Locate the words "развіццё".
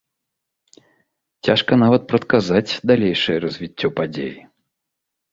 3.45-3.91